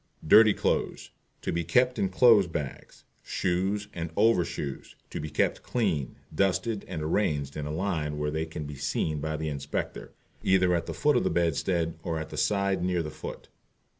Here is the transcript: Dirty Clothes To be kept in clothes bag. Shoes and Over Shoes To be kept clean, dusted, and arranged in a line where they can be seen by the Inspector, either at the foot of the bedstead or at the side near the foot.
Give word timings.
Dirty 0.25 0.55
Clothes 0.55 1.11
To 1.43 1.51
be 1.51 1.63
kept 1.63 1.99
in 1.99 2.09
clothes 2.09 2.47
bag. 2.47 2.91
Shoes 3.21 3.87
and 3.93 4.09
Over 4.17 4.43
Shoes 4.43 4.95
To 5.11 5.19
be 5.19 5.29
kept 5.29 5.61
clean, 5.61 6.15
dusted, 6.33 6.83
and 6.87 7.03
arranged 7.03 7.55
in 7.55 7.67
a 7.67 7.71
line 7.71 8.17
where 8.17 8.31
they 8.31 8.47
can 8.47 8.63
be 8.63 8.77
seen 8.77 9.19
by 9.19 9.37
the 9.37 9.49
Inspector, 9.49 10.11
either 10.41 10.73
at 10.73 10.87
the 10.87 10.95
foot 10.95 11.17
of 11.17 11.23
the 11.23 11.29
bedstead 11.29 11.99
or 12.01 12.17
at 12.17 12.29
the 12.29 12.37
side 12.37 12.83
near 12.83 13.03
the 13.03 13.11
foot. 13.11 13.49